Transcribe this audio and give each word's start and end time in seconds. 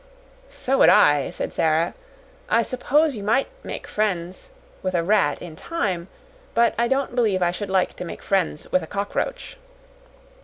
"So 0.49 0.79
would 0.79 0.89
I," 0.89 1.29
said 1.29 1.53
Sara; 1.53 1.93
"I 2.49 2.63
suppose 2.63 3.15
you 3.15 3.21
might 3.21 3.49
make 3.63 3.85
friends 3.85 4.49
with 4.81 4.95
a 4.95 5.03
rat 5.03 5.43
in 5.43 5.55
time, 5.55 6.07
but 6.55 6.73
I 6.75 6.87
don't 6.87 7.13
believe 7.15 7.43
I 7.43 7.51
should 7.51 7.69
like 7.69 7.95
to 7.97 8.03
make 8.03 8.23
friends 8.23 8.67
with 8.71 8.81
a 8.81 8.87
cockroach." 8.87 9.57